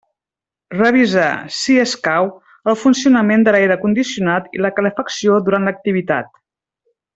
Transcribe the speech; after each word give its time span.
Revisar, 0.75 1.33
si 1.57 1.75
escau, 1.81 2.31
el 2.73 2.79
funcionament 2.85 3.45
de 3.49 3.55
l'aire 3.57 3.79
condicionat 3.85 4.49
i 4.59 4.65
la 4.67 4.73
calefacció 4.81 5.37
durant 5.51 5.71
l'activitat. 5.71 6.35